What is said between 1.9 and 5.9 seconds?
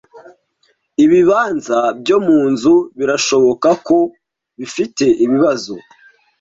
byo munzu birashoboka ko bifite ibibazo.